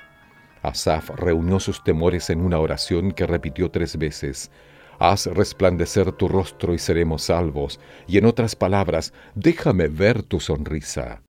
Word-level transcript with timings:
Asaf 0.62 1.10
reunió 1.12 1.60
sus 1.60 1.84
temores 1.84 2.30
en 2.30 2.42
una 2.42 2.60
oración 2.60 3.12
que 3.12 3.28
repitió 3.28 3.70
tres 3.70 3.98
veces, 3.98 4.52
Haz 5.00 5.28
resplandecer 5.28 6.12
tu 6.12 6.28
rostro 6.28 6.74
y 6.74 6.78
seremos 6.78 7.24
salvos, 7.24 7.80
y 8.08 8.18
en 8.18 8.26
otras 8.26 8.56
palabras, 8.56 9.14
déjame 9.36 9.88
ver 9.88 10.24
tu 10.24 10.40
sonrisa. 10.40 11.22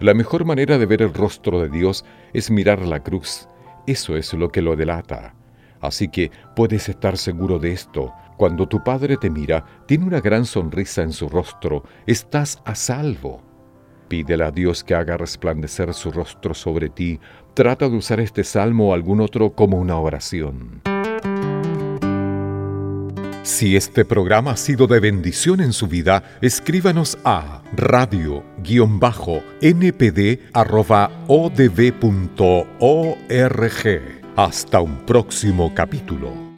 La 0.00 0.14
mejor 0.14 0.46
manera 0.46 0.78
de 0.78 0.86
ver 0.86 1.02
el 1.02 1.12
rostro 1.12 1.60
de 1.60 1.68
Dios 1.68 2.06
es 2.32 2.50
mirar 2.50 2.80
la 2.86 3.02
cruz. 3.02 3.48
Eso 3.86 4.16
es 4.16 4.32
lo 4.32 4.50
que 4.50 4.62
lo 4.62 4.74
delata. 4.74 5.34
Así 5.80 6.08
que 6.08 6.30
puedes 6.56 6.88
estar 6.88 7.18
seguro 7.18 7.58
de 7.58 7.72
esto. 7.72 8.12
Cuando 8.38 8.66
tu 8.66 8.82
Padre 8.82 9.18
te 9.18 9.28
mira, 9.28 9.64
tiene 9.86 10.06
una 10.06 10.20
gran 10.20 10.46
sonrisa 10.46 11.02
en 11.02 11.12
su 11.12 11.28
rostro, 11.28 11.84
estás 12.06 12.62
a 12.64 12.74
salvo. 12.74 13.49
Pídele 14.10 14.44
a 14.44 14.50
Dios 14.50 14.82
que 14.82 14.96
haga 14.96 15.16
resplandecer 15.16 15.94
su 15.94 16.10
rostro 16.10 16.52
sobre 16.52 16.88
ti. 16.88 17.20
Trata 17.54 17.88
de 17.88 17.96
usar 17.96 18.18
este 18.18 18.42
salmo 18.42 18.88
o 18.88 18.92
algún 18.92 19.20
otro 19.20 19.52
como 19.52 19.78
una 19.78 19.96
oración. 19.98 20.82
Si 23.44 23.76
este 23.76 24.04
programa 24.04 24.50
ha 24.50 24.56
sido 24.56 24.88
de 24.88 24.98
bendición 24.98 25.60
en 25.60 25.72
su 25.72 25.86
vida, 25.86 26.24
escríbanos 26.40 27.18
a 27.22 27.62
radio-npd.odb.org. 27.72 28.40
Hasta 34.36 34.80
un 34.80 35.06
próximo 35.06 35.72
capítulo. 35.72 36.49